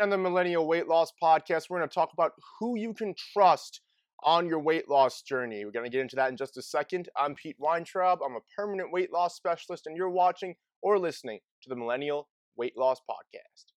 On 0.00 0.08
the 0.08 0.16
Millennial 0.16 0.66
Weight 0.66 0.88
Loss 0.88 1.12
Podcast, 1.22 1.64
we're 1.68 1.76
going 1.76 1.88
to 1.90 1.94
talk 1.94 2.14
about 2.14 2.32
who 2.58 2.78
you 2.78 2.94
can 2.94 3.14
trust 3.34 3.82
on 4.22 4.46
your 4.46 4.58
weight 4.58 4.88
loss 4.88 5.20
journey. 5.20 5.62
We're 5.66 5.72
going 5.72 5.84
to 5.84 5.90
get 5.90 6.00
into 6.00 6.16
that 6.16 6.30
in 6.30 6.38
just 6.38 6.56
a 6.56 6.62
second. 6.62 7.10
I'm 7.18 7.34
Pete 7.34 7.56
Weintraub. 7.58 8.20
I'm 8.24 8.34
a 8.34 8.40
permanent 8.56 8.90
weight 8.90 9.12
loss 9.12 9.36
specialist, 9.36 9.86
and 9.86 9.94
you're 9.98 10.08
watching 10.08 10.54
or 10.80 10.98
listening 10.98 11.40
to 11.64 11.68
the 11.68 11.76
Millennial 11.76 12.30
Weight 12.56 12.78
Loss 12.78 13.02
Podcast. 13.10 13.74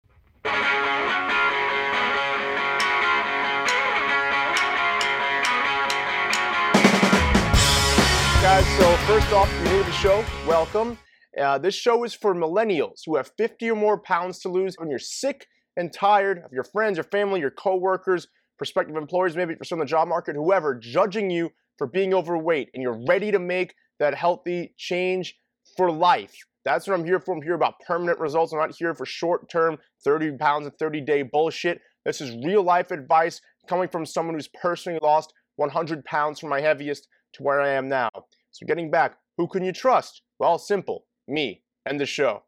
Guys, 8.41 8.67
so 8.79 8.97
first 9.09 9.33
off, 9.33 9.53
new 9.65 9.79
to 9.79 9.85
the 9.85 9.91
show, 9.91 10.25
welcome. 10.47 10.99
Uh, 11.37 11.59
this 11.59 11.75
show 11.75 12.05
is 12.05 12.15
for 12.15 12.33
millennials 12.33 13.01
who 13.07 13.17
have 13.17 13.33
50 13.37 13.73
or 13.73 13.75
more 13.75 13.99
pounds 13.99 14.39
to 14.41 14.49
lose 14.49 14.77
when 14.79 14.89
you're 14.89 15.01
sick 15.01 15.49
and 15.77 15.93
tired 15.93 16.39
of 16.45 16.53
your 16.53 16.65
friends, 16.65 16.97
your 16.97 17.05
family, 17.05 17.41
your 17.41 17.51
coworkers, 17.51 18.29
prospective 18.59 18.97
employers, 18.97 19.37
maybe 19.37 19.55
for 19.55 19.65
some 19.65 19.81
of 19.81 19.87
the 19.87 19.91
job 19.91 20.09
market, 20.09 20.37
whoever, 20.37 20.75
judging 20.75 21.31
you 21.31 21.51
for 21.79 21.87
being 21.87 22.15
overweight 22.15 22.69
and 22.75 22.83
you're 22.83 23.05
ready 23.07 23.31
to 23.33 23.39
make 23.39 23.75
that 23.99 24.15
healthy 24.15 24.75
change 24.77 25.37
for 25.77 25.91
life. 25.91 26.35
That's 26.65 26.87
what 26.87 26.95
I'm 26.95 27.05
here 27.05 27.19
for. 27.19 27.35
I'm 27.35 27.43
here 27.43 27.55
about 27.55 27.81
permanent 27.87 28.21
results. 28.21 28.53
I'm 28.53 28.59
not 28.59 28.75
here 28.75 28.95
for 28.95 29.05
short 29.05 29.51
term 29.51 29.79
30 30.05 30.37
pounds 30.39 30.67
and 30.67 30.77
30 30.79 31.01
day 31.01 31.23
bullshit. 31.23 31.81
This 32.05 32.21
is 32.21 32.45
real 32.45 32.63
life 32.63 32.91
advice 32.91 33.41
coming 33.69 33.89
from 33.89 34.07
someone 34.07 34.35
who's 34.35 34.49
personally 34.49 34.99
lost 35.03 35.33
100 35.57 36.05
pounds 36.05 36.41
from 36.41 36.51
my 36.51 36.61
heaviest 36.61 37.09
to 37.35 37.43
where 37.43 37.61
I 37.61 37.71
am 37.71 37.89
now. 37.89 38.11
So, 38.51 38.67
getting 38.67 38.91
back, 38.91 39.17
who 39.37 39.49
can 39.49 39.65
you 39.65 39.73
trust? 39.73 40.23
Well, 40.39 40.59
simple 40.59 41.07
me 41.29 41.63
and 41.87 41.99
the 41.99 42.07
show. 42.07 42.43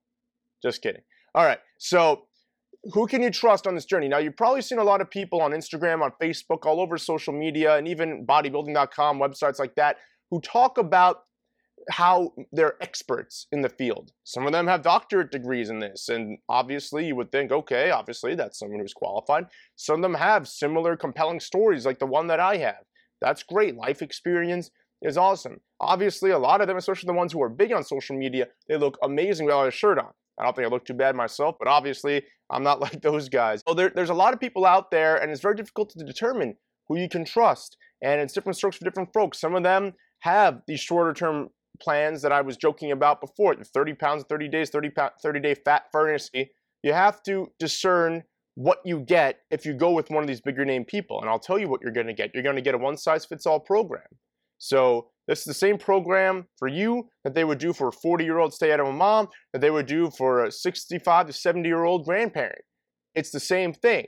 Just 0.62 0.82
kidding. 0.82 1.02
All 1.34 1.44
right. 1.44 1.60
So, 1.78 2.27
who 2.92 3.06
can 3.06 3.22
you 3.22 3.30
trust 3.30 3.66
on 3.66 3.74
this 3.74 3.84
journey? 3.84 4.08
Now, 4.08 4.18
you've 4.18 4.36
probably 4.36 4.62
seen 4.62 4.78
a 4.78 4.84
lot 4.84 5.00
of 5.00 5.10
people 5.10 5.40
on 5.40 5.52
Instagram, 5.52 6.02
on 6.02 6.12
Facebook, 6.20 6.66
all 6.66 6.80
over 6.80 6.98
social 6.98 7.32
media, 7.32 7.76
and 7.76 7.88
even 7.88 8.26
bodybuilding.com, 8.26 9.18
websites 9.18 9.58
like 9.58 9.74
that, 9.76 9.96
who 10.30 10.41
talk 10.41 10.78
about 10.78 11.22
how 11.91 12.32
they're 12.52 12.82
experts 12.82 13.46
in 13.52 13.60
the 13.60 13.68
field. 13.68 14.12
Some 14.24 14.46
of 14.46 14.52
them 14.52 14.66
have 14.66 14.82
doctorate 14.82 15.30
degrees 15.30 15.70
in 15.70 15.80
this, 15.80 16.08
and 16.08 16.38
obviously 16.48 17.06
you 17.06 17.16
would 17.16 17.30
think, 17.32 17.52
okay, 17.52 17.91
obviously 17.91 18.34
that's 18.34 18.58
someone 18.58 18.80
who's 18.80 18.94
qualified. 18.94 19.46
Some 19.76 19.96
of 19.96 20.02
them 20.02 20.14
have 20.14 20.48
similar 20.48 20.96
compelling 20.96 21.41
stories 21.41 21.84
like 21.84 21.98
the 21.98 22.06
one 22.06 22.26
that 22.28 22.41
I 22.41 22.56
have. 22.58 22.84
That's 23.20 23.42
great. 23.42 23.76
Life 23.76 24.02
experience 24.02 24.70
is 25.02 25.19
awesome. 25.19 25.60
Obviously, 25.80 26.30
a 26.30 26.38
lot 26.38 26.60
of 26.60 26.69
them, 26.69 26.76
especially 26.76 27.06
the 27.06 27.12
ones 27.12 27.32
who 27.32 27.42
are 27.42 27.48
big 27.48 27.72
on 27.72 27.84
social 27.84 28.16
media, 28.16 28.48
they 28.69 28.76
look 28.76 28.98
amazing 29.02 29.46
without 29.46 29.69
a 29.69 29.70
shirt 29.70 29.98
on. 29.98 30.12
I 30.38 30.44
don't 30.44 30.54
think 30.54 30.66
I 30.66 30.70
look 30.70 30.84
too 30.84 30.94
bad 30.94 31.14
myself, 31.14 31.56
but 31.58 31.68
obviously 31.68 32.22
I'm 32.50 32.62
not 32.62 32.80
like 32.86 33.00
those 33.00 33.28
guys. 33.28 33.62
So 33.66 33.74
there, 33.74 33.90
there's 33.94 34.10
a 34.10 34.14
lot 34.14 34.34
of 34.34 34.41
people 34.41 34.66
out 34.66 34.91
there, 34.91 35.16
and 35.16 35.30
it's 35.30 35.41
very 35.41 35.54
difficult 35.54 35.91
to 35.91 36.04
determine 36.04 36.56
who 36.88 36.98
you 36.98 37.08
can 37.08 37.24
trust. 37.24 37.76
And 38.02 38.20
it's 38.20 38.34
different 38.34 38.56
strokes 38.56 38.76
for 38.76 38.84
different 38.84 39.12
folks. 39.12 39.41
Some 39.41 39.54
of 39.54 39.62
them 39.62 39.92
have 40.20 40.62
these 40.66 40.80
shorter 40.80 41.12
term 41.12 41.48
plans 41.80 42.22
that 42.22 42.32
I 42.32 42.41
was 42.41 42.56
joking 42.56 42.92
about 42.92 43.20
before, 43.20 43.54
the 43.56 43.64
30 43.64 43.94
pounds, 43.94 44.24
30 44.28 44.48
days, 44.48 44.70
30, 44.70 44.91
pound, 44.91 45.12
30 45.22 45.41
day 45.41 45.54
fat 45.54 45.84
furnace. 45.91 46.30
You 46.82 46.92
have 46.92 47.22
to 47.24 47.50
discern 47.58 48.24
what 48.56 48.78
you 48.84 49.00
get 49.00 49.41
if 49.50 49.66
you 49.66 49.74
go 49.74 49.91
with 49.92 50.10
one 50.10 50.22
of 50.22 50.28
these 50.28 50.41
bigger 50.41 50.64
name 50.64 50.84
people. 50.84 51.20
And 51.20 51.28
I'll 51.28 51.38
tell 51.38 51.58
you 51.58 51.69
what 51.69 51.80
you're 51.82 51.92
going 51.92 52.06
to 52.06 52.12
get. 52.12 52.32
You're 52.34 52.42
going 52.42 52.56
to 52.56 52.62
get 52.62 52.74
a 52.74 52.78
one 52.78 52.96
size 52.96 53.24
fits 53.24 53.46
all 53.46 53.58
program. 53.58 54.02
So 54.58 55.08
this 55.27 55.41
is 55.41 55.44
the 55.44 55.55
same 55.55 55.78
program 55.78 56.47
for 56.58 56.69
you 56.69 57.08
that 57.24 57.34
they 57.34 57.44
would 57.44 57.58
do 57.58 57.72
for 57.72 57.88
a 57.88 57.92
40 57.92 58.24
year 58.24 58.38
old 58.38 58.52
stay 58.52 58.72
at 58.72 58.80
home 58.80 58.98
mom, 58.98 59.28
that 59.52 59.60
they 59.60 59.70
would 59.70 59.86
do 59.86 60.10
for 60.10 60.44
a 60.44 60.52
65 60.52 61.27
to 61.27 61.33
70 61.33 61.69
year 61.69 61.84
old 61.84 62.05
grandparent. 62.05 62.62
It's 63.14 63.30
the 63.30 63.41
same 63.41 63.72
thing. 63.72 64.06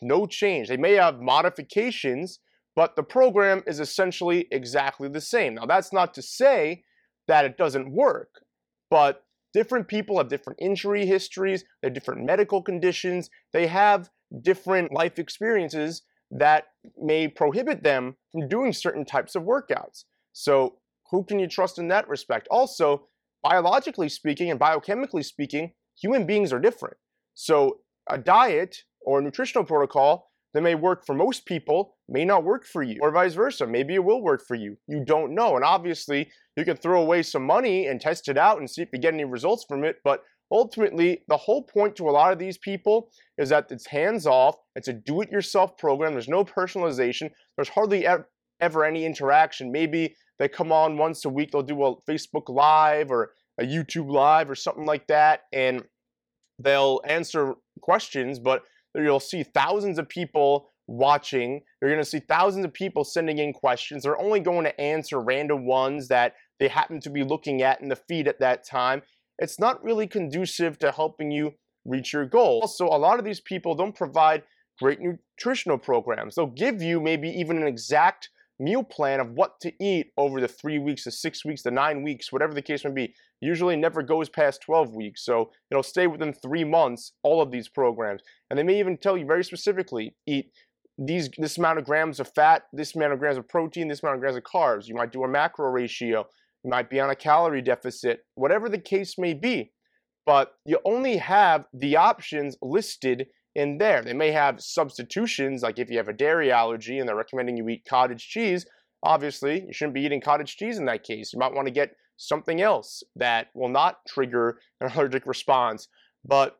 No 0.00 0.26
change. 0.26 0.68
They 0.68 0.76
may 0.76 0.92
have 0.92 1.20
modifications, 1.20 2.40
but 2.76 2.96
the 2.96 3.02
program 3.02 3.62
is 3.66 3.80
essentially 3.80 4.46
exactly 4.50 5.08
the 5.08 5.20
same. 5.20 5.54
Now, 5.54 5.66
that's 5.66 5.92
not 5.92 6.14
to 6.14 6.22
say 6.22 6.84
that 7.28 7.44
it 7.44 7.56
doesn't 7.56 7.92
work, 7.92 8.42
but 8.90 9.24
different 9.52 9.88
people 9.88 10.18
have 10.18 10.28
different 10.28 10.58
injury 10.60 11.06
histories, 11.06 11.64
they 11.80 11.88
have 11.88 11.94
different 11.94 12.24
medical 12.24 12.62
conditions, 12.62 13.28
they 13.52 13.66
have 13.66 14.08
different 14.42 14.92
life 14.92 15.18
experiences 15.18 16.02
that 16.32 16.64
may 16.96 17.28
prohibit 17.28 17.82
them 17.82 18.16
from 18.32 18.48
doing 18.48 18.72
certain 18.72 19.04
types 19.04 19.34
of 19.34 19.42
workouts. 19.42 20.04
So, 20.32 20.76
who 21.10 21.24
can 21.24 21.38
you 21.38 21.46
trust 21.46 21.78
in 21.78 21.88
that 21.88 22.08
respect? 22.08 22.48
Also, 22.50 23.08
biologically 23.42 24.08
speaking 24.08 24.50
and 24.50 24.58
biochemically 24.58 25.24
speaking, 25.24 25.72
human 26.00 26.26
beings 26.26 26.52
are 26.52 26.58
different. 26.58 26.96
So, 27.34 27.80
a 28.08 28.18
diet 28.18 28.78
or 29.02 29.18
a 29.18 29.22
nutritional 29.22 29.64
protocol 29.64 30.30
that 30.54 30.62
may 30.62 30.74
work 30.74 31.04
for 31.06 31.14
most 31.14 31.46
people 31.46 31.96
may 32.08 32.24
not 32.24 32.44
work 32.44 32.64
for 32.64 32.82
you, 32.82 32.98
or 33.00 33.10
vice 33.10 33.34
versa. 33.34 33.66
Maybe 33.66 33.94
it 33.94 34.04
will 34.04 34.22
work 34.22 34.42
for 34.46 34.54
you. 34.54 34.76
You 34.86 35.04
don't 35.04 35.34
know. 35.34 35.56
And 35.56 35.64
obviously, 35.64 36.30
you 36.56 36.64
can 36.64 36.76
throw 36.76 37.00
away 37.00 37.22
some 37.22 37.44
money 37.44 37.86
and 37.86 38.00
test 38.00 38.28
it 38.28 38.36
out 38.36 38.58
and 38.58 38.68
see 38.68 38.82
if 38.82 38.88
you 38.92 38.98
get 38.98 39.14
any 39.14 39.24
results 39.24 39.64
from 39.68 39.84
it. 39.84 39.96
But 40.04 40.22
ultimately, 40.52 41.22
the 41.28 41.36
whole 41.36 41.62
point 41.62 41.96
to 41.96 42.08
a 42.08 42.12
lot 42.12 42.32
of 42.32 42.38
these 42.38 42.58
people 42.58 43.10
is 43.38 43.48
that 43.48 43.70
it's 43.70 43.86
hands 43.86 44.26
off, 44.26 44.56
it's 44.76 44.88
a 44.88 44.92
do 44.92 45.22
it 45.22 45.30
yourself 45.30 45.76
program, 45.78 46.12
there's 46.12 46.28
no 46.28 46.44
personalization, 46.44 47.30
there's 47.56 47.70
hardly 47.70 48.06
ever 48.60 48.84
any 48.84 49.04
interaction. 49.04 49.72
Maybe 49.72 50.14
they 50.38 50.48
come 50.48 50.70
on 50.70 50.98
once 50.98 51.24
a 51.24 51.28
week, 51.28 51.50
they'll 51.50 51.62
do 51.62 51.82
a 51.84 51.96
Facebook 52.02 52.48
Live 52.48 53.10
or 53.10 53.32
a 53.58 53.64
YouTube 53.64 54.10
Live 54.10 54.50
or 54.50 54.54
something 54.54 54.86
like 54.86 55.06
that, 55.08 55.42
and 55.52 55.82
they'll 56.58 57.00
answer 57.06 57.54
questions, 57.80 58.38
but 58.38 58.62
you'll 58.94 59.20
see 59.20 59.42
thousands 59.42 59.98
of 59.98 60.08
people 60.08 60.68
watching. 60.86 61.60
You're 61.80 61.90
going 61.90 62.02
to 62.02 62.08
see 62.08 62.20
thousands 62.20 62.64
of 62.64 62.72
people 62.72 63.04
sending 63.04 63.38
in 63.38 63.52
questions. 63.52 64.02
They're 64.02 64.20
only 64.20 64.40
going 64.40 64.64
to 64.64 64.80
answer 64.80 65.20
random 65.20 65.64
ones 65.66 66.08
that 66.08 66.34
they 66.60 66.68
happen 66.68 67.00
to 67.00 67.10
be 67.10 67.24
looking 67.24 67.62
at 67.62 67.80
in 67.80 67.88
the 67.88 67.96
feed 67.96 68.28
at 68.28 68.40
that 68.40 68.66
time. 68.66 69.02
It's 69.42 69.58
not 69.58 69.82
really 69.82 70.06
conducive 70.06 70.78
to 70.78 70.92
helping 70.92 71.30
you 71.30 71.54
reach 71.84 72.12
your 72.12 72.24
goal. 72.24 72.60
Also, 72.62 72.86
a 72.86 72.96
lot 72.96 73.18
of 73.18 73.24
these 73.24 73.40
people 73.40 73.74
don't 73.74 73.94
provide 73.94 74.44
great 74.80 75.00
nutritional 75.00 75.78
programs. 75.78 76.36
They'll 76.36 76.46
give 76.46 76.80
you 76.80 77.00
maybe 77.00 77.28
even 77.28 77.56
an 77.56 77.66
exact 77.66 78.30
meal 78.60 78.84
plan 78.84 79.18
of 79.18 79.32
what 79.32 79.60
to 79.60 79.72
eat 79.84 80.12
over 80.16 80.40
the 80.40 80.46
three 80.46 80.78
weeks, 80.78 81.04
the 81.04 81.10
six 81.10 81.44
weeks, 81.44 81.62
the 81.62 81.70
nine 81.70 82.04
weeks, 82.04 82.30
whatever 82.30 82.54
the 82.54 82.62
case 82.62 82.84
may 82.84 82.92
be. 82.92 83.14
Usually 83.40 83.74
never 83.74 84.02
goes 84.02 84.28
past 84.28 84.62
12 84.62 84.94
weeks, 84.94 85.24
so 85.24 85.50
it'll 85.70 85.82
stay 85.82 86.06
within 86.06 86.32
three 86.32 86.62
months, 86.62 87.12
all 87.24 87.42
of 87.42 87.50
these 87.50 87.68
programs. 87.68 88.22
And 88.48 88.58
they 88.58 88.62
may 88.62 88.78
even 88.78 88.96
tell 88.96 89.16
you 89.16 89.26
very 89.26 89.42
specifically, 89.42 90.14
eat 90.26 90.52
these 90.98 91.30
this 91.38 91.58
amount 91.58 91.80
of 91.80 91.84
grams 91.84 92.20
of 92.20 92.28
fat, 92.28 92.64
this 92.72 92.94
amount 92.94 93.12
of 93.12 93.18
grams 93.18 93.38
of 93.38 93.48
protein, 93.48 93.88
this 93.88 94.02
amount 94.02 94.16
of 94.16 94.20
grams 94.20 94.36
of 94.36 94.44
carbs. 94.44 94.86
You 94.86 94.94
might 94.94 95.10
do 95.10 95.24
a 95.24 95.28
macro 95.28 95.68
ratio. 95.70 96.26
You 96.64 96.70
might 96.70 96.90
be 96.90 97.00
on 97.00 97.10
a 97.10 97.16
calorie 97.16 97.62
deficit, 97.62 98.20
whatever 98.34 98.68
the 98.68 98.78
case 98.78 99.18
may 99.18 99.34
be. 99.34 99.72
But 100.24 100.52
you 100.64 100.78
only 100.84 101.16
have 101.16 101.64
the 101.72 101.96
options 101.96 102.56
listed 102.62 103.26
in 103.54 103.78
there. 103.78 104.02
They 104.02 104.12
may 104.12 104.30
have 104.30 104.60
substitutions, 104.60 105.62
like 105.62 105.78
if 105.78 105.90
you 105.90 105.96
have 105.98 106.08
a 106.08 106.12
dairy 106.12 106.52
allergy 106.52 106.98
and 106.98 107.08
they're 107.08 107.16
recommending 107.16 107.56
you 107.56 107.68
eat 107.68 107.84
cottage 107.88 108.28
cheese, 108.28 108.64
obviously 109.02 109.64
you 109.66 109.72
shouldn't 109.72 109.94
be 109.94 110.02
eating 110.02 110.20
cottage 110.20 110.56
cheese 110.56 110.78
in 110.78 110.84
that 110.86 111.02
case. 111.02 111.32
You 111.32 111.38
might 111.38 111.52
want 111.52 111.66
to 111.66 111.72
get 111.72 111.96
something 112.16 112.60
else 112.60 113.02
that 113.16 113.48
will 113.54 113.68
not 113.68 113.98
trigger 114.06 114.58
an 114.80 114.90
allergic 114.94 115.26
response, 115.26 115.88
but 116.24 116.58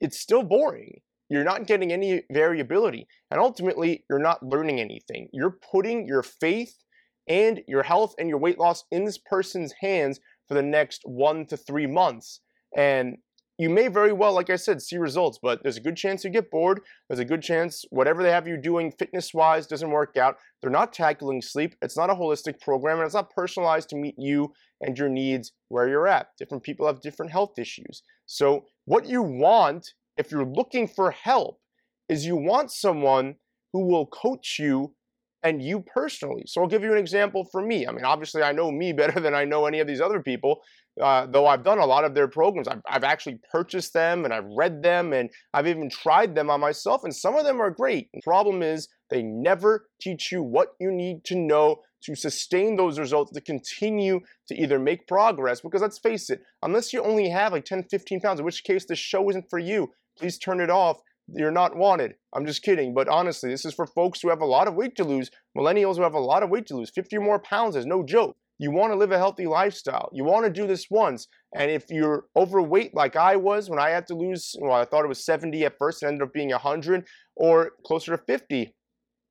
it's 0.00 0.18
still 0.18 0.42
boring. 0.42 1.00
You're 1.28 1.44
not 1.44 1.66
getting 1.66 1.92
any 1.92 2.24
variability, 2.30 3.06
and 3.30 3.40
ultimately, 3.40 4.04
you're 4.10 4.18
not 4.18 4.42
learning 4.42 4.80
anything. 4.80 5.28
You're 5.32 5.56
putting 5.70 6.06
your 6.06 6.22
faith 6.22 6.74
and 7.28 7.62
your 7.68 7.82
health 7.82 8.14
and 8.18 8.28
your 8.28 8.38
weight 8.38 8.58
loss 8.58 8.84
in 8.90 9.04
this 9.04 9.18
person's 9.18 9.72
hands 9.80 10.20
for 10.48 10.54
the 10.54 10.62
next 10.62 11.02
one 11.04 11.46
to 11.46 11.56
three 11.56 11.86
months. 11.86 12.40
And 12.76 13.16
you 13.58 13.68
may 13.68 13.88
very 13.88 14.12
well, 14.12 14.32
like 14.32 14.50
I 14.50 14.56
said, 14.56 14.80
see 14.80 14.96
results, 14.96 15.38
but 15.40 15.62
there's 15.62 15.76
a 15.76 15.82
good 15.82 15.96
chance 15.96 16.24
you 16.24 16.30
get 16.30 16.50
bored. 16.50 16.80
There's 17.08 17.20
a 17.20 17.24
good 17.24 17.42
chance 17.42 17.84
whatever 17.90 18.22
they 18.22 18.30
have 18.30 18.48
you 18.48 18.56
doing 18.56 18.90
fitness 18.90 19.32
wise 19.34 19.66
doesn't 19.66 19.90
work 19.90 20.16
out. 20.16 20.36
They're 20.60 20.70
not 20.70 20.92
tackling 20.92 21.42
sleep. 21.42 21.76
It's 21.82 21.96
not 21.96 22.10
a 22.10 22.14
holistic 22.14 22.60
program 22.60 22.98
and 22.98 23.06
it's 23.06 23.14
not 23.14 23.30
personalized 23.30 23.90
to 23.90 23.96
meet 23.96 24.14
you 24.18 24.52
and 24.80 24.98
your 24.98 25.08
needs 25.08 25.52
where 25.68 25.88
you're 25.88 26.08
at. 26.08 26.28
Different 26.38 26.64
people 26.64 26.86
have 26.86 27.00
different 27.02 27.30
health 27.30 27.58
issues. 27.58 28.02
So, 28.26 28.64
what 28.86 29.06
you 29.06 29.22
want 29.22 29.86
if 30.16 30.30
you're 30.30 30.44
looking 30.44 30.88
for 30.88 31.10
help 31.10 31.58
is 32.08 32.26
you 32.26 32.36
want 32.36 32.70
someone 32.70 33.36
who 33.72 33.86
will 33.86 34.06
coach 34.06 34.56
you 34.58 34.94
and 35.42 35.62
you 35.62 35.80
personally. 35.80 36.44
So 36.46 36.60
I'll 36.60 36.68
give 36.68 36.82
you 36.82 36.92
an 36.92 36.98
example 36.98 37.44
for 37.50 37.60
me. 37.60 37.86
I 37.86 37.92
mean, 37.92 38.04
obviously, 38.04 38.42
I 38.42 38.52
know 38.52 38.70
me 38.70 38.92
better 39.02 39.20
than 39.20 39.34
I 39.34 39.44
know 39.44 39.66
any 39.66 39.80
of 39.80 39.86
these 39.86 40.00
other 40.00 40.20
people, 40.20 40.62
uh, 41.00 41.26
though 41.26 41.46
I've 41.46 41.64
done 41.64 41.78
a 41.78 41.86
lot 41.86 42.04
of 42.04 42.14
their 42.14 42.28
programs. 42.28 42.68
I've, 42.68 42.82
I've 42.88 43.04
actually 43.04 43.40
purchased 43.50 43.92
them 43.92 44.24
and 44.24 44.32
I've 44.32 44.46
read 44.56 44.82
them 44.82 45.12
and 45.12 45.30
I've 45.52 45.66
even 45.66 45.90
tried 45.90 46.34
them 46.34 46.50
on 46.50 46.60
myself, 46.60 47.04
and 47.04 47.14
some 47.14 47.36
of 47.36 47.44
them 47.44 47.60
are 47.60 47.70
great. 47.70 48.08
The 48.12 48.20
problem 48.22 48.62
is, 48.62 48.88
they 49.10 49.22
never 49.22 49.88
teach 50.00 50.32
you 50.32 50.42
what 50.42 50.68
you 50.80 50.90
need 50.90 51.24
to 51.24 51.36
know 51.36 51.82
to 52.04 52.14
sustain 52.14 52.76
those 52.76 52.98
results, 52.98 53.30
to 53.32 53.40
continue 53.40 54.20
to 54.48 54.54
either 54.54 54.78
make 54.78 55.06
progress. 55.06 55.60
Because 55.60 55.82
let's 55.82 55.98
face 55.98 56.30
it, 56.30 56.42
unless 56.62 56.92
you 56.92 57.02
only 57.02 57.28
have 57.28 57.52
like 57.52 57.64
10, 57.64 57.84
15 57.90 58.20
pounds, 58.20 58.40
in 58.40 58.46
which 58.46 58.64
case 58.64 58.86
the 58.86 58.96
show 58.96 59.28
isn't 59.30 59.48
for 59.48 59.58
you, 59.58 59.92
please 60.18 60.38
turn 60.38 60.60
it 60.60 60.70
off 60.70 61.00
you're 61.28 61.50
not 61.50 61.76
wanted. 61.76 62.14
I'm 62.34 62.46
just 62.46 62.62
kidding. 62.62 62.94
But 62.94 63.08
honestly, 63.08 63.50
this 63.50 63.64
is 63.64 63.74
for 63.74 63.86
folks 63.86 64.20
who 64.20 64.28
have 64.28 64.40
a 64.40 64.46
lot 64.46 64.68
of 64.68 64.74
weight 64.74 64.96
to 64.96 65.04
lose, 65.04 65.30
millennials 65.56 65.96
who 65.96 66.02
have 66.02 66.14
a 66.14 66.20
lot 66.20 66.42
of 66.42 66.50
weight 66.50 66.66
to 66.66 66.76
lose. 66.76 66.90
50 66.90 67.16
or 67.16 67.20
more 67.20 67.38
pounds 67.38 67.76
is 67.76 67.86
no 67.86 68.02
joke. 68.02 68.36
You 68.58 68.70
want 68.70 68.92
to 68.92 68.96
live 68.96 69.10
a 69.10 69.18
healthy 69.18 69.46
lifestyle. 69.46 70.08
You 70.12 70.24
want 70.24 70.44
to 70.44 70.50
do 70.50 70.66
this 70.66 70.86
once. 70.90 71.26
And 71.54 71.70
if 71.70 71.86
you're 71.90 72.26
overweight 72.36 72.94
like 72.94 73.16
I 73.16 73.36
was 73.36 73.68
when 73.68 73.80
I 73.80 73.90
had 73.90 74.06
to 74.08 74.14
lose, 74.14 74.54
well, 74.60 74.72
I 74.72 74.84
thought 74.84 75.04
it 75.04 75.08
was 75.08 75.24
70 75.24 75.64
at 75.64 75.78
first, 75.78 76.02
it 76.02 76.06
ended 76.06 76.22
up 76.22 76.32
being 76.32 76.50
100 76.50 77.04
or 77.36 77.72
closer 77.84 78.16
to 78.16 78.22
50, 78.22 78.74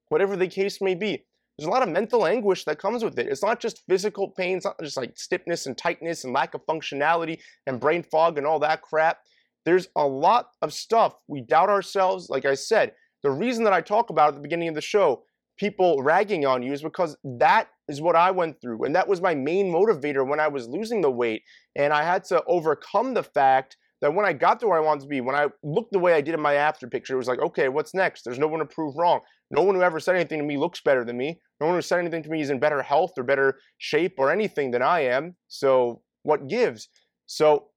whatever 0.10 0.36
the 0.36 0.48
case 0.48 0.82
may 0.82 0.96
be. 0.96 1.26
There's 1.58 1.68
a 1.68 1.72
lot 1.72 1.84
of 1.84 1.90
mental 1.90 2.26
anguish 2.26 2.66
that 2.66 2.80
comes 2.80 3.04
with 3.04 3.20
it. 3.20 3.28
It's 3.28 3.44
not 3.44 3.60
just 3.60 3.84
physical 3.88 4.32
pain, 4.32 4.58
it's 4.58 4.66
not 4.66 4.80
just 4.82 4.98
like 4.98 5.18
stiffness 5.18 5.66
and 5.66 5.78
tightness 5.78 6.24
and 6.24 6.34
lack 6.34 6.54
of 6.54 6.66
functionality 6.66 7.40
and 7.68 7.80
brain 7.80 8.04
fog 8.04 8.38
and 8.38 8.48
all 8.48 8.60
that 8.60 8.82
crap. 8.82 9.20
There's 9.66 9.88
a 9.96 10.06
lot 10.06 10.50
of 10.62 10.74
stuff. 10.74 11.16
We 11.28 11.42
doubt 11.42 11.70
ourselves. 11.70 12.30
Like 12.30 12.46
I 12.46 12.56
said, 12.56 12.94
the 13.24 13.32
reason 13.32 13.64
that 13.64 13.74
I 13.74 13.82
talk 13.82 14.10
about 14.10 14.30
at 14.30 14.36
the 14.36 14.42
beginning 14.42 14.70
of 14.70 14.76
the 14.76 14.82
show, 14.82 15.24
people 15.58 16.02
ragging 16.02 16.46
on 16.46 16.64
you, 16.64 16.74
is 16.74 16.82
because 16.82 17.16
that 17.24 17.68
is 17.88 18.02
what 18.02 18.16
I 18.16 18.32
went 18.32 18.60
through. 18.60 18.84
And 18.84 18.96
that 18.96 19.08
was 19.08 19.22
my 19.22 19.36
main 19.36 19.72
motivator 19.72 20.28
when 20.28 20.40
I 20.40 20.48
was 20.48 20.68
losing 20.68 21.02
the 21.02 21.12
weight. 21.12 21.44
And 21.76 21.94
I 21.94 22.04
had 22.04 22.24
to 22.26 22.44
overcome 22.48 23.14
the 23.14 23.24
fact 23.24 23.78
that 24.02 24.14
when 24.16 24.26
I 24.26 24.34
got 24.34 24.60
to 24.60 24.68
where 24.68 24.78
I 24.78 24.84
wanted 24.84 25.02
to 25.02 25.08
be, 25.08 25.22
when 25.22 25.36
I 25.36 25.48
looked 25.62 25.92
the 25.92 26.00
way 26.00 26.14
I 26.14 26.22
did 26.22 26.34
in 26.34 26.42
my 26.42 26.56
after 26.56 26.88
picture, 26.88 27.14
it 27.14 27.18
was 27.18 27.28
like, 27.28 27.40
okay, 27.40 27.70
what's 27.70 27.94
next? 27.94 28.24
There's 28.24 28.40
no 28.40 28.48
one 28.48 28.60
to 28.60 28.66
prove 28.66 28.96
wrong. 28.98 29.20
No 29.52 29.62
one 29.62 29.76
who 29.76 29.84
ever 29.84 30.00
said 30.00 30.16
anything 30.16 30.40
to 30.40 30.46
me 30.46 30.58
looks 30.58 30.82
better 30.82 31.06
than 31.06 31.18
me. 31.18 31.40
No 31.60 31.68
one 31.68 31.76
who 31.76 31.82
said 31.82 32.00
anything 32.00 32.24
to 32.24 32.30
me 32.30 32.42
is 32.42 32.50
in 32.50 32.60
better 32.60 32.82
health 32.82 33.12
or 33.18 33.24
better 33.24 33.60
shape 33.78 34.16
or 34.18 34.32
anything 34.32 34.72
than 34.72 34.82
I 34.82 35.02
am. 35.02 35.36
So 35.50 36.02
what 36.24 36.48
gives? 36.48 36.90
So 37.28 37.68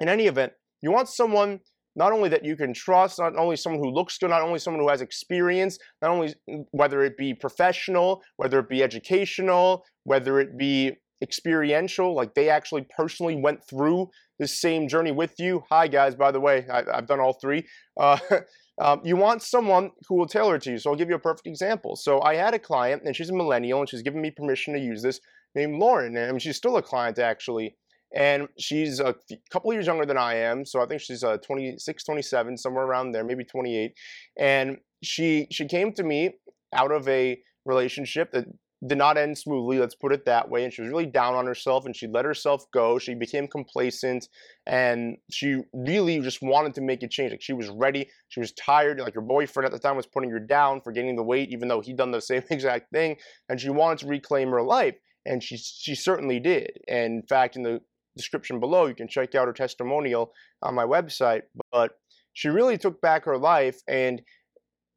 in 0.00 0.08
any 0.08 0.26
event, 0.26 0.52
you 0.84 0.92
want 0.92 1.08
someone 1.08 1.60
not 1.96 2.12
only 2.12 2.28
that 2.28 2.44
you 2.44 2.56
can 2.56 2.74
trust, 2.74 3.18
not 3.18 3.36
only 3.36 3.56
someone 3.56 3.82
who 3.82 3.90
looks 3.90 4.18
good, 4.18 4.28
not 4.28 4.42
only 4.42 4.58
someone 4.58 4.82
who 4.82 4.88
has 4.90 5.00
experience, 5.00 5.78
not 6.02 6.10
only 6.10 6.34
whether 6.72 7.02
it 7.02 7.16
be 7.16 7.32
professional, 7.32 8.20
whether 8.36 8.58
it 8.58 8.68
be 8.68 8.82
educational, 8.82 9.84
whether 10.02 10.40
it 10.40 10.58
be 10.58 10.92
experiential, 11.22 12.14
like 12.14 12.34
they 12.34 12.50
actually 12.50 12.86
personally 12.94 13.36
went 13.36 13.60
through 13.66 14.08
the 14.38 14.46
same 14.46 14.86
journey 14.86 15.10
with 15.10 15.32
you. 15.38 15.62
Hi 15.70 15.88
guys, 15.88 16.14
by 16.14 16.30
the 16.30 16.40
way, 16.40 16.66
I, 16.70 16.82
have 16.96 17.06
done 17.06 17.20
all 17.20 17.38
three. 17.40 17.64
Uh, 17.98 18.18
um, 18.82 19.00
you 19.04 19.16
want 19.16 19.40
someone 19.40 19.90
who 20.06 20.16
will 20.16 20.26
tailor 20.26 20.58
to 20.58 20.72
you. 20.72 20.78
So 20.78 20.90
I'll 20.90 20.96
give 20.96 21.08
you 21.08 21.14
a 21.14 21.20
perfect 21.20 21.46
example. 21.46 21.96
So 21.96 22.20
I 22.20 22.34
had 22.34 22.52
a 22.52 22.58
client, 22.58 23.02
and 23.06 23.16
she's 23.16 23.30
a 23.30 23.34
millennial, 23.34 23.80
and 23.80 23.88
she's 23.88 24.02
given 24.02 24.20
me 24.20 24.30
permission 24.30 24.74
to 24.74 24.80
use 24.80 25.02
this, 25.02 25.18
named 25.54 25.78
Lauren, 25.78 26.16
and 26.16 26.42
she's 26.42 26.56
still 26.56 26.76
a 26.76 26.82
client 26.82 27.18
actually 27.18 27.76
and 28.14 28.48
she's 28.58 29.00
a 29.00 29.14
couple 29.50 29.72
years 29.72 29.86
younger 29.86 30.06
than 30.06 30.16
I 30.16 30.34
am. 30.36 30.64
So 30.64 30.80
I 30.80 30.86
think 30.86 31.00
she's 31.00 31.24
uh, 31.24 31.38
26, 31.38 32.04
27, 32.04 32.56
somewhere 32.56 32.84
around 32.84 33.12
there, 33.12 33.24
maybe 33.24 33.44
28. 33.44 33.92
And 34.38 34.78
she 35.02 35.46
she 35.50 35.66
came 35.66 35.92
to 35.94 36.02
me 36.02 36.30
out 36.72 36.92
of 36.92 37.06
a 37.08 37.38
relationship 37.66 38.32
that 38.32 38.46
did 38.86 38.98
not 38.98 39.16
end 39.16 39.38
smoothly, 39.38 39.78
let's 39.78 39.94
put 39.94 40.12
it 40.12 40.26
that 40.26 40.48
way. 40.48 40.64
And 40.64 40.72
she 40.72 40.82
was 40.82 40.90
really 40.90 41.06
down 41.06 41.34
on 41.34 41.46
herself 41.46 41.86
and 41.86 41.96
she 41.96 42.06
let 42.06 42.24
herself 42.24 42.70
go. 42.70 42.98
She 42.98 43.14
became 43.14 43.48
complacent 43.48 44.28
and 44.66 45.16
she 45.30 45.62
really 45.72 46.20
just 46.20 46.42
wanted 46.42 46.74
to 46.74 46.82
make 46.82 47.02
a 47.02 47.08
change. 47.08 47.30
Like 47.30 47.42
she 47.42 47.54
was 47.54 47.68
ready. 47.70 48.08
She 48.28 48.40
was 48.40 48.52
tired. 48.52 49.00
Like 49.00 49.14
her 49.14 49.22
boyfriend 49.22 49.66
at 49.66 49.72
the 49.72 49.78
time 49.78 49.96
was 49.96 50.06
putting 50.06 50.30
her 50.30 50.38
down 50.38 50.82
for 50.82 50.92
gaining 50.92 51.16
the 51.16 51.22
weight, 51.22 51.50
even 51.50 51.68
though 51.68 51.80
he'd 51.80 51.96
done 51.96 52.10
the 52.10 52.20
same 52.20 52.42
exact 52.50 52.90
thing. 52.92 53.16
And 53.48 53.60
she 53.60 53.70
wanted 53.70 53.98
to 53.98 54.06
reclaim 54.06 54.50
her 54.50 54.62
life. 54.62 54.96
And 55.26 55.42
she, 55.42 55.56
she 55.56 55.94
certainly 55.94 56.38
did. 56.38 56.72
And 56.86 57.22
in 57.22 57.26
fact, 57.26 57.56
in 57.56 57.62
the 57.62 57.80
description 58.16 58.60
below. 58.60 58.86
You 58.86 58.94
can 58.94 59.08
check 59.08 59.34
out 59.34 59.46
her 59.46 59.52
testimonial 59.52 60.32
on 60.62 60.74
my 60.74 60.84
website. 60.84 61.42
But 61.72 61.92
she 62.32 62.48
really 62.48 62.78
took 62.78 63.00
back 63.00 63.24
her 63.24 63.38
life, 63.38 63.80
and 63.88 64.22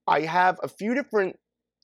I 0.08 0.22
have 0.22 0.60
a 0.64 0.68
few 0.68 0.94
different 0.94 1.36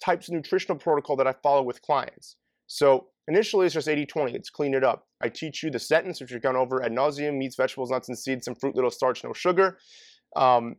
types 0.03 0.27
of 0.27 0.33
nutritional 0.33 0.77
protocol 0.77 1.15
that 1.17 1.27
I 1.27 1.33
follow 1.43 1.63
with 1.63 1.81
clients. 1.81 2.35
So 2.67 3.07
initially, 3.27 3.65
it's 3.65 3.75
just 3.75 3.87
80-20. 3.87 4.33
It's 4.33 4.49
clean 4.49 4.73
it 4.73 4.83
up. 4.83 5.05
I 5.21 5.29
teach 5.29 5.63
you 5.63 5.69
the 5.69 5.79
sentence, 5.79 6.19
which 6.19 6.31
we've 6.31 6.41
gone 6.41 6.55
over 6.55 6.83
ad 6.83 6.91
nauseum: 6.91 7.37
meats, 7.37 7.55
vegetables, 7.55 7.91
nuts, 7.91 8.09
and 8.09 8.17
seeds, 8.17 8.45
some 8.45 8.55
fruit, 8.55 8.75
little 8.75 8.91
starch, 8.91 9.23
no 9.23 9.33
sugar, 9.33 9.77
um, 10.35 10.75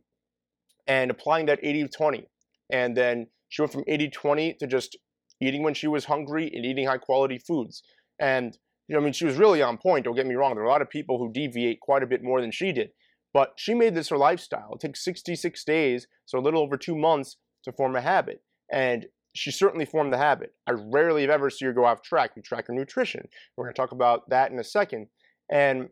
and 0.87 1.09
applying 1.09 1.45
that 1.47 1.63
80-20. 1.63 2.25
And 2.71 2.95
then 2.97 3.27
she 3.49 3.61
went 3.61 3.71
from 3.71 3.83
80-20 3.85 4.57
to 4.57 4.67
just 4.67 4.97
eating 5.41 5.63
when 5.63 5.73
she 5.73 5.87
was 5.87 6.05
hungry 6.05 6.51
and 6.53 6.65
eating 6.65 6.87
high 6.87 6.97
quality 6.97 7.37
foods. 7.37 7.83
And 8.19 8.57
you 8.87 8.95
know, 8.95 9.01
I 9.01 9.03
mean, 9.03 9.13
she 9.13 9.25
was 9.25 9.37
really 9.37 9.61
on 9.61 9.77
point. 9.77 10.05
Don't 10.05 10.15
get 10.15 10.27
me 10.27 10.35
wrong. 10.35 10.53
There 10.55 10.63
are 10.63 10.67
a 10.67 10.71
lot 10.71 10.81
of 10.81 10.89
people 10.89 11.17
who 11.17 11.31
deviate 11.31 11.79
quite 11.79 12.03
a 12.03 12.07
bit 12.07 12.23
more 12.23 12.41
than 12.41 12.51
she 12.51 12.71
did, 12.71 12.89
but 13.33 13.53
she 13.57 13.73
made 13.73 13.95
this 13.95 14.09
her 14.09 14.17
lifestyle. 14.17 14.73
It 14.73 14.81
takes 14.81 15.03
66 15.03 15.63
days, 15.63 16.07
so 16.25 16.37
a 16.37 16.41
little 16.41 16.61
over 16.61 16.77
two 16.77 16.95
months, 16.95 17.37
to 17.65 17.71
form 17.73 17.95
a 17.95 18.01
habit, 18.01 18.41
and 18.71 19.07
she 19.33 19.51
certainly 19.51 19.85
formed 19.85 20.13
the 20.13 20.17
habit. 20.17 20.51
I 20.67 20.73
rarely 20.73 21.23
have 21.23 21.31
ever 21.31 21.49
see 21.49 21.65
her 21.65 21.73
go 21.73 21.83
off 21.83 22.01
track. 22.01 22.35
We 22.35 22.41
track 22.41 22.67
her 22.67 22.73
nutrition. 22.73 23.27
We're 23.57 23.65
going 23.65 23.73
to 23.73 23.81
talk 23.81 23.91
about 23.91 24.29
that 24.29 24.51
in 24.51 24.59
a 24.59 24.63
second, 24.63 25.07
and 25.51 25.89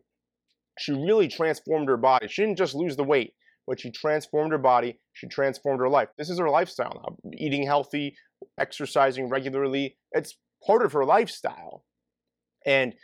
she 0.78 0.92
really 0.92 1.28
transformed 1.28 1.88
her 1.88 1.96
body. 1.96 2.28
She 2.28 2.42
didn't 2.42 2.58
just 2.58 2.74
lose 2.74 2.96
the 2.96 3.04
weight, 3.04 3.34
but 3.66 3.80
she 3.80 3.90
transformed 3.90 4.52
her 4.52 4.58
body. 4.58 4.98
She 5.12 5.26
transformed 5.26 5.80
her 5.80 5.88
life. 5.88 6.08
This 6.16 6.30
is 6.30 6.38
her 6.38 6.48
lifestyle 6.48 7.02
now. 7.02 7.32
Eating 7.36 7.66
healthy, 7.66 8.16
exercising 8.58 9.28
regularly. 9.28 9.96
It's 10.12 10.36
part 10.66 10.84
of 10.84 10.92
her 10.92 11.04
lifestyle. 11.04 11.84
And 12.66 12.94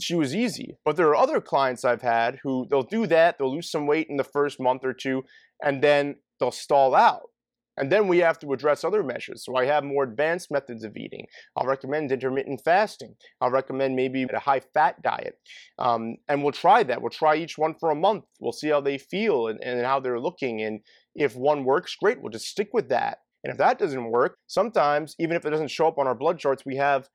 she 0.00 0.14
was 0.14 0.34
easy. 0.34 0.76
But 0.84 0.96
there 0.96 1.08
are 1.08 1.16
other 1.16 1.40
clients 1.40 1.84
I've 1.84 2.02
had 2.02 2.38
who 2.42 2.66
they'll 2.70 2.82
do 2.82 3.06
that, 3.06 3.38
they'll 3.38 3.54
lose 3.54 3.70
some 3.70 3.86
weight 3.86 4.08
in 4.08 4.16
the 4.16 4.24
first 4.24 4.60
month 4.60 4.84
or 4.84 4.92
two, 4.92 5.24
and 5.62 5.82
then 5.82 6.16
they'll 6.38 6.50
stall 6.50 6.94
out. 6.94 7.30
And 7.78 7.92
then 7.92 8.08
we 8.08 8.18
have 8.18 8.38
to 8.38 8.52
address 8.52 8.84
other 8.84 9.02
measures. 9.02 9.44
So 9.44 9.54
I 9.56 9.66
have 9.66 9.84
more 9.84 10.04
advanced 10.04 10.50
methods 10.50 10.82
of 10.82 10.96
eating. 10.96 11.26
I'll 11.56 11.66
recommend 11.66 12.10
intermittent 12.10 12.62
fasting. 12.64 13.16
I'll 13.40 13.50
recommend 13.50 13.94
maybe 13.94 14.22
a 14.22 14.38
high 14.38 14.60
fat 14.60 15.02
diet. 15.02 15.38
Um, 15.78 16.16
and 16.28 16.42
we'll 16.42 16.52
try 16.52 16.82
that. 16.84 17.02
We'll 17.02 17.10
try 17.10 17.36
each 17.36 17.58
one 17.58 17.74
for 17.74 17.90
a 17.90 17.94
month. 17.94 18.24
We'll 18.40 18.52
see 18.52 18.68
how 18.68 18.80
they 18.80 18.96
feel 18.96 19.48
and, 19.48 19.62
and 19.62 19.84
how 19.84 20.00
they're 20.00 20.20
looking. 20.20 20.62
And 20.62 20.80
if 21.14 21.36
one 21.36 21.64
works, 21.64 21.94
great, 21.96 22.20
we'll 22.20 22.32
just 22.32 22.48
stick 22.48 22.70
with 22.72 22.88
that. 22.88 23.18
And 23.44 23.52
if 23.52 23.58
that 23.58 23.78
doesn't 23.78 24.10
work, 24.10 24.38
sometimes, 24.46 25.14
even 25.18 25.36
if 25.36 25.44
it 25.44 25.50
doesn't 25.50 25.70
show 25.70 25.86
up 25.86 25.98
on 25.98 26.06
our 26.06 26.14
blood 26.14 26.38
charts, 26.38 26.64
we 26.64 26.76
have 26.76 27.08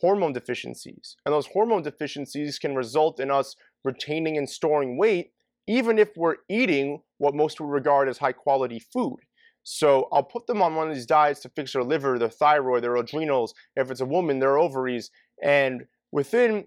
hormone 0.00 0.32
deficiencies. 0.32 1.16
And 1.24 1.32
those 1.32 1.46
hormone 1.46 1.82
deficiencies 1.82 2.58
can 2.58 2.74
result 2.74 3.20
in 3.20 3.30
us 3.30 3.54
retaining 3.84 4.36
and 4.36 4.48
storing 4.48 4.98
weight, 4.98 5.32
even 5.66 5.98
if 5.98 6.10
we're 6.16 6.36
eating 6.48 7.02
what 7.18 7.34
most 7.34 7.60
would 7.60 7.70
regard 7.70 8.08
as 8.08 8.18
high 8.18 8.32
quality 8.32 8.78
food. 8.78 9.18
So 9.62 10.08
I'll 10.12 10.22
put 10.22 10.46
them 10.46 10.60
on 10.60 10.74
one 10.74 10.88
of 10.88 10.94
these 10.94 11.06
diets 11.06 11.40
to 11.40 11.48
fix 11.48 11.72
their 11.72 11.82
liver, 11.82 12.18
their 12.18 12.28
thyroid, 12.28 12.84
their 12.84 12.96
adrenals, 12.96 13.54
if 13.76 13.90
it's 13.90 14.02
a 14.02 14.06
woman, 14.06 14.38
their 14.38 14.58
ovaries, 14.58 15.10
and 15.42 15.84
within 16.12 16.66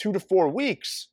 two 0.00 0.12
to 0.12 0.20
four 0.20 0.48
weeks, 0.48 1.08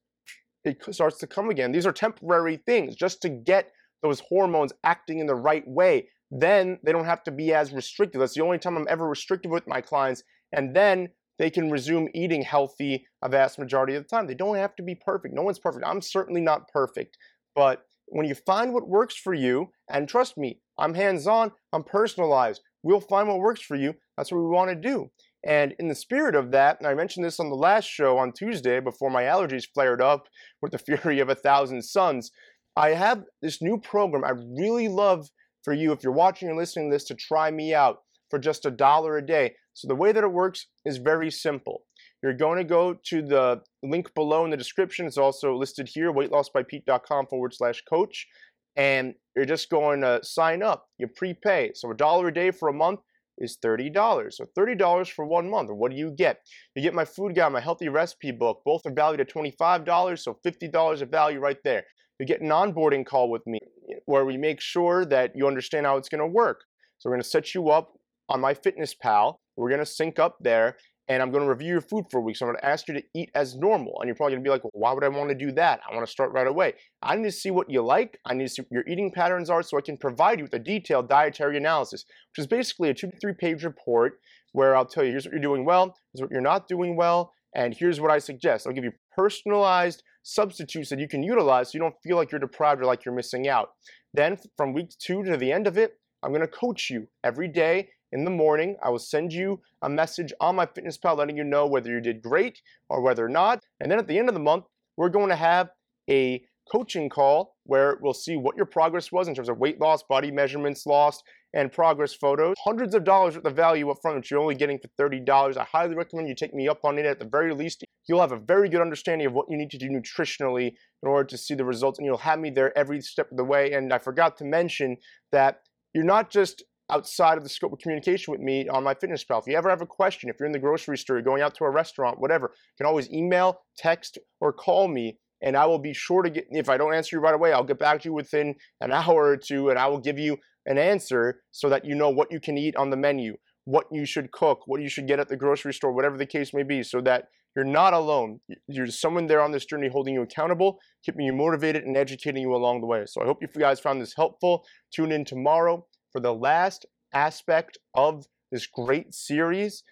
it 0.64 0.82
starts 0.92 1.18
to 1.20 1.28
come 1.28 1.50
again. 1.50 1.72
These 1.72 1.86
are 1.86 1.92
temporary 1.92 2.58
things 2.66 2.96
just 2.96 3.22
to 3.22 3.30
get 3.30 3.72
those 4.02 4.22
hormones 4.30 4.72
acting 4.84 5.20
in 5.20 5.28
the 5.28 5.36
right 5.36 5.68
way. 5.68 6.08
Then 6.32 6.80
they 6.84 6.92
don't 6.92 7.06
have 7.06 7.24
to 7.24 7.32
be 7.32 7.54
as 7.54 7.74
restrictive. 7.74 8.20
That's 8.20 8.34
the 8.34 8.44
only 8.44 8.58
time 8.58 8.78
I'm 8.78 8.88
ever 8.90 9.08
restrictive 9.08 9.52
with 9.52 9.68
my 9.68 9.82
clients. 9.82 10.24
And 10.54 10.76
then 10.76 11.10
they 11.38 11.50
can 11.50 11.70
resume 11.70 12.08
eating 12.14 12.42
healthy 12.42 13.06
a 13.22 13.30
vast 13.30 13.60
majority 13.60 13.96
of 13.96 14.04
the 14.04 14.10
time. 14.10 14.28
They 14.28 14.36
don't 14.36 14.56
have 14.56 14.76
to 14.78 14.84
be 14.84 14.96
perfect. 14.96 15.34
No 15.34 15.42
one's 15.42 15.60
perfect. 15.60 15.86
I'm 15.86 16.02
certainly 16.02 16.42
not 16.42 16.70
perfect. 16.70 17.18
But 17.56 17.84
when 18.08 18.28
you 18.28 18.36
find 18.36 18.74
what 18.74 18.88
works 18.88 19.16
for 19.16 19.34
you, 19.34 19.72
and 19.90 20.08
trust 20.08 20.38
me, 20.38 20.60
I'm 20.78 20.94
hands 20.94 21.28
on, 21.28 21.52
I'm 21.74 21.84
personalized. 21.84 22.62
We'll 22.84 23.02
find 23.02 23.28
what 23.28 23.40
works 23.40 23.62
for 23.62 23.76
you. 23.76 23.94
That's 24.18 24.32
what 24.32 24.42
we 24.42 24.48
want 24.48 24.70
to 24.70 24.76
do. 24.76 25.10
And 25.46 25.76
in 25.80 25.88
the 25.88 25.96
spirit 25.96 26.36
of 26.36 26.52
that, 26.52 26.80
and 26.80 26.88
I 26.88 26.96
mentioned 26.96 27.26
this 27.26 27.40
on 27.40 27.50
the 27.50 27.56
last 27.56 27.86
show 27.86 28.18
on 28.18 28.32
Tuesday 28.32 28.80
before 28.80 29.10
my 29.10 29.24
allergies 29.24 29.68
flared 29.74 30.02
up 30.02 30.28
with 30.62 30.72
the 30.72 30.78
fury 31.00 31.20
of 31.20 31.30
a 31.30 31.36
thousand 31.36 31.84
suns, 31.84 32.32
I 32.76 32.90
have 32.90 33.24
this 33.42 33.62
new 33.62 33.78
program 33.78 34.24
I 34.24 34.32
really 34.58 34.88
love 34.88 35.30
for 35.64 35.74
you 35.74 35.92
if 35.92 36.04
you're 36.04 36.14
watching 36.14 36.50
or 36.50 36.56
listening 36.56 36.90
to 36.90 36.96
this 36.96 37.06
to 37.06 37.16
try 37.16 37.50
me 37.52 37.74
out 37.74 38.00
for 38.30 38.40
just 38.40 38.66
a 38.66 38.72
dollar 38.72 39.18
a 39.18 39.26
day. 39.26 39.56
So 39.74 39.88
the 39.88 39.96
way 39.96 40.12
that 40.12 40.24
it 40.24 40.32
works 40.32 40.68
is 40.86 40.98
very 40.98 41.30
simple. 41.30 41.84
You're 42.24 42.34
going 42.34 42.58
to 42.58 42.64
go 42.64 42.96
to 43.08 43.22
the 43.22 43.62
link 43.84 44.14
below 44.16 44.46
in 44.46 44.52
the 44.52 44.58
description. 44.58 45.06
It's 45.06 45.18
also 45.18 45.56
listed 45.56 45.90
here, 45.94 46.12
weightlossbypete.com 46.12 47.28
forward 47.28 47.54
slash 47.54 47.84
coach. 47.88 48.28
And 48.76 49.14
you're 49.36 49.46
just 49.46 49.70
going 49.70 50.02
to 50.02 50.20
sign 50.24 50.64
up. 50.64 50.88
You 50.98 51.08
prepay. 51.08 51.72
So 51.76 51.92
a 51.92 51.96
dollar 51.96 52.30
a 52.30 52.34
day 52.34 52.52
for 52.52 52.70
a 52.70 52.74
month 52.74 53.02
is 53.38 53.58
$30. 53.64 54.34
So 54.34 54.46
$30 54.58 55.12
for 55.12 55.26
one 55.26 55.50
month. 55.50 55.70
What 55.72 55.92
do 55.92 55.98
you 55.98 56.12
get? 56.18 56.40
You 56.76 56.82
get 56.82 56.94
my 56.94 57.06
food 57.06 57.36
guide, 57.36 57.52
my 57.52 57.60
healthy 57.60 57.90
recipe 57.90 58.32
book. 58.32 58.62
Both 58.66 58.86
are 58.86 58.94
valued 58.94 59.22
at 59.22 59.30
$25, 59.30 60.20
so 60.20 60.40
$50 60.46 61.02
of 61.02 61.10
value 61.10 61.40
right 61.40 61.58
there. 61.64 61.84
You 62.20 62.26
get 62.26 62.42
an 62.42 62.50
onboarding 62.50 63.06
call 63.06 63.30
with 63.30 63.46
me 63.46 63.60
where 64.06 64.26
we 64.26 64.38
make 64.38 64.62
sure 64.62 65.06
that 65.06 65.34
you 65.36 65.48
understand 65.48 65.86
how 65.86 65.98
it's 65.98 66.10
going 66.10 66.22
to 66.22 66.28
work. 66.28 66.62
So 66.98 67.10
we're 67.10 67.16
going 67.16 67.24
to 67.24 67.30
set 67.30 67.54
you 67.54 67.70
up 67.70 67.94
on 68.30 68.42
MyFitnessPal. 68.42 69.36
We're 69.56 69.70
going 69.70 69.80
to 69.80 69.86
sync 69.86 70.20
up 70.20 70.38
there 70.42 70.78
and 71.08 71.22
I'm 71.22 71.32
going 71.32 71.44
to 71.44 71.50
review 71.50 71.70
your 71.70 71.82
food 71.82 72.06
for 72.10 72.20
a 72.20 72.22
week. 72.22 72.36
So 72.36 72.46
I'm 72.46 72.52
going 72.52 72.62
to 72.62 72.66
ask 72.66 72.88
you 72.88 72.96
to 72.96 73.04
eat 73.14 73.30
as 73.36 73.56
normal. 73.56 73.98
And 74.00 74.08
you're 74.08 74.16
probably 74.16 74.34
going 74.34 74.44
to 74.44 74.48
be 74.48 74.50
like, 74.50 74.64
well, 74.64 74.72
why 74.74 74.92
would 74.92 75.04
I 75.04 75.08
want 75.10 75.30
to 75.30 75.36
do 75.36 75.52
that? 75.52 75.82
I 75.88 75.94
want 75.94 76.06
to 76.06 76.12
start 76.12 76.32
right 76.32 76.48
away. 76.48 76.74
I 77.04 77.16
need 77.16 77.26
to 77.26 77.32
see 77.32 77.52
what 77.52 77.70
you 77.70 77.84
like. 77.84 78.20
I 78.26 78.34
need 78.34 78.48
to 78.48 78.50
see 78.50 78.62
what 78.64 78.72
your 78.72 78.88
eating 78.88 79.12
patterns 79.12 79.50
are 79.50 79.62
so 79.62 79.78
I 79.78 79.82
can 79.82 79.98
provide 79.98 80.40
you 80.40 80.46
with 80.46 80.54
a 80.54 80.60
detailed 80.60 81.08
dietary 81.08 81.58
analysis, 81.58 82.06
which 82.32 82.44
is 82.44 82.48
basically 82.48 82.90
a 82.90 82.94
two 82.94 83.12
to 83.12 83.18
three 83.18 83.34
page 83.34 83.64
report 83.64 84.20
where 84.54 84.76
I'll 84.76 84.86
tell 84.86 85.04
you 85.04 85.12
here's 85.12 85.26
what 85.26 85.34
you're 85.34 85.42
doing 85.42 85.66
well, 85.66 85.96
here's 86.14 86.22
what 86.22 86.32
you're 86.32 86.42
not 86.42 86.68
doing 86.68 86.96
well, 86.96 87.34
and 87.54 87.76
here's 87.78 88.02
what 88.02 88.10
I 88.10 88.20
suggest. 88.20 88.66
I'll 88.66 88.74
give 88.74 88.86
you 88.86 88.94
personalized 89.16 90.02
substitutes 90.24 90.90
that 90.90 91.00
you 91.00 91.08
can 91.08 91.22
utilize 91.22 91.72
so 91.72 91.76
you 91.76 91.82
don't 91.82 91.96
feel 92.04 92.18
like 92.18 92.32
you're 92.32 92.40
deprived 92.40 92.82
or 92.82 92.86
like 92.86 93.06
you're 93.06 93.14
missing 93.14 93.48
out. 93.48 93.70
Then 94.14 94.38
from 94.58 94.74
week 94.74 94.90
two 94.98 95.24
to 95.24 95.38
the 95.38 95.52
end 95.52 95.68
of 95.68 95.78
it, 95.78 96.00
I'm 96.24 96.32
going 96.32 96.42
to 96.42 96.48
coach 96.48 96.90
you 96.90 97.08
every 97.24 97.48
day 97.48 97.90
in 98.12 98.24
the 98.24 98.32
morning. 98.32 98.78
I 98.84 98.90
will 98.90 99.00
send 99.00 99.34
you 99.34 99.62
a 99.82 99.90
message 99.90 100.34
on 100.40 100.58
MyFitnessPal 100.58 101.18
letting 101.18 101.38
you 101.38 101.44
know 101.44 101.68
whether 101.68 101.92
you 101.92 102.02
did 102.02 102.22
great 102.22 102.62
or 102.90 103.02
whether 103.02 103.26
or 103.26 103.30
not. 103.30 103.64
And 103.80 103.92
then 103.92 104.00
at 104.00 104.08
the 104.08 104.18
end 104.18 104.30
of 104.30 104.34
the 104.34 104.40
month, 104.40 104.66
we're 104.98 105.10
going 105.10 105.30
to 105.30 105.36
have 105.36 105.70
a 106.10 106.44
coaching 106.72 107.10
call 107.10 107.56
where 107.66 107.98
we'll 108.02 108.14
see 108.14 108.38
what 108.38 108.56
your 108.56 108.66
progress 108.66 109.12
was 109.12 109.28
in 109.28 109.36
terms 109.36 109.50
of 109.50 109.58
weight 109.58 109.80
loss, 109.80 110.04
body 110.04 110.32
measurements 110.32 110.86
lost, 110.86 111.24
and 111.54 111.72
progress 111.72 112.14
photos. 112.14 112.56
Hundreds 112.64 112.94
of 112.96 113.04
dollars 113.04 113.36
worth 113.36 113.46
of 113.46 113.56
value 113.56 113.90
up 113.90 113.98
front, 114.02 114.18
which 114.18 114.30
you're 114.30 114.40
only 114.40 114.56
getting 114.56 114.80
for 114.80 115.10
$30. 115.10 115.58
I 115.58 115.64
highly 115.64 115.96
recommend 115.96 116.28
you 116.28 116.36
take 116.36 116.54
me 116.54 116.68
up 116.68 116.84
on 116.84 116.98
it. 116.98 117.06
At 117.06 117.20
the 117.20 117.26
very 117.26 117.54
least, 117.54 117.84
you'll 118.08 118.22
have 118.22 118.34
a 118.34 118.40
very 118.40 118.68
good 118.68 118.82
understanding 118.82 119.26
of 119.28 119.34
what 119.34 119.46
you 119.50 119.58
need 119.58 119.72
to 119.72 119.78
do 119.78 119.90
nutritionally 119.90 120.74
in 121.02 121.10
order 121.10 121.24
to 121.24 121.38
see 121.38 121.54
the 121.54 121.66
results, 121.66 121.98
and 121.98 122.06
you'll 122.06 122.18
have 122.18 122.40
me 122.40 122.50
there 122.50 122.78
every 122.78 123.02
step 123.02 123.32
of 123.32 123.38
the 123.38 123.44
way. 123.44 123.72
And 123.74 123.94
I 123.94 124.00
forgot 124.00 124.38
to 124.38 124.46
mention 124.46 124.98
that 125.32 125.62
you're 125.94 126.04
not 126.04 126.30
just 126.30 126.64
outside 126.92 127.38
of 127.38 127.44
the 127.44 127.50
scope 127.50 127.74
of 127.74 127.80
communication 127.80 128.32
with 128.32 128.42
me 128.42 128.68
on 128.68 128.84
MyFitnessPal. 128.84 129.42
If 129.42 129.48
you 129.48 129.56
ever 129.56 129.70
have 129.70 129.82
a 129.82 129.88
question, 129.88 130.30
if 130.30 130.36
you're 130.40 130.46
in 130.46 130.52
the 130.52 130.60
grocery 130.60 130.98
store, 130.98 131.22
going 131.22 131.42
out 131.42 131.56
to 131.56 131.64
a 131.64 131.70
restaurant, 131.70 132.20
whatever, 132.20 132.52
you 132.54 132.78
can 132.78 132.86
always 132.86 133.12
email, 133.12 133.62
text, 133.78 134.18
or 134.40 134.54
call 134.54 134.88
me. 134.88 135.18
And 135.42 135.58
I 135.58 135.66
will 135.66 135.80
be 135.80 135.94
sure 135.94 136.22
to 136.22 136.30
get, 136.30 136.48
if 136.52 136.70
I 136.70 136.78
don't 136.78 136.94
answer 136.94 137.16
you 137.16 137.22
right 137.22 137.34
away, 137.34 137.54
I'll 137.54 137.64
get 137.64 137.80
back 137.80 138.02
to 138.02 138.10
you 138.10 138.14
within 138.14 138.56
an 138.82 138.92
hour 138.94 139.26
or 139.26 139.38
two 139.38 139.70
and 139.70 139.80
I 139.80 139.88
will 139.88 140.00
give 140.00 140.20
you 140.20 140.38
an 140.66 140.78
answer 140.78 141.42
so 141.52 141.70
that 141.70 141.86
you 141.86 141.96
know 141.96 142.10
what 142.10 142.32
you 142.32 142.40
can 142.40 142.58
eat 142.58 142.76
on 142.76 142.90
the 142.90 142.98
menu, 142.98 143.36
what 143.66 143.86
you 143.92 144.06
should 144.06 144.32
cook, 144.32 144.62
what 144.66 144.82
you 144.82 144.90
should 144.90 145.08
get 145.08 145.20
at 145.20 145.30
the 145.30 145.38
grocery 145.38 145.74
store, 145.74 145.92
whatever 145.92 146.18
the 146.18 146.26
case 146.26 146.54
may 146.54 146.64
be, 146.64 146.82
so 146.84 147.02
that 147.02 147.26
you're 147.56 147.66
not 147.66 147.94
alone. 147.94 148.40
There's 148.68 149.00
someone 149.00 149.28
there 149.28 149.42
on 149.42 149.52
this 149.52 149.66
journey 149.66 149.88
holding 149.88 150.14
you 150.14 150.24
accountable, 150.24 150.80
keeping 151.06 151.26
you 151.26 151.34
motivated, 151.34 151.84
and 151.84 151.96
educating 151.96 152.42
you 152.42 152.54
along 152.54 152.82
the 152.82 152.88
way. 152.88 153.06
So 153.06 153.22
I 153.22 153.26
hope 153.26 153.42
you 153.42 153.48
guys 153.48 153.80
found 153.80 154.02
this 154.02 154.14
helpful. 154.16 154.66
Tune 154.94 155.12
in 155.12 155.24
tomorrow 155.24 155.86
for 156.16 156.22
the 156.22 156.34
last 156.34 156.86
aspect 157.14 157.78
of 157.94 158.26
this 158.50 158.68
great 158.68 159.14
series 159.14 159.84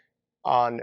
on 0.45 0.79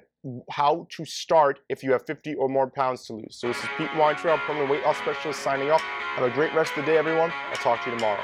how 0.50 0.86
to 0.90 1.06
start 1.06 1.60
if 1.70 1.82
you 1.82 1.92
have 1.92 2.04
50 2.04 2.34
or 2.34 2.46
more 2.46 2.68
pounds 2.68 3.06
to 3.06 3.14
lose. 3.14 3.38
So 3.40 3.48
this 3.48 3.56
is 3.56 3.70
Pete 3.78 3.88
Weintraub, 3.96 4.38
permanent 4.40 4.70
weight 4.70 4.84
loss 4.84 4.98
specialist, 4.98 5.40
signing 5.40 5.70
off. 5.70 5.80
Have 5.80 6.30
a 6.30 6.34
great 6.34 6.52
rest 6.52 6.72
of 6.76 6.84
the 6.84 6.92
day, 6.92 6.98
everyone. 6.98 7.32
I'll 7.48 7.54
talk 7.54 7.82
to 7.84 7.90
you 7.90 7.96
tomorrow. 7.96 8.20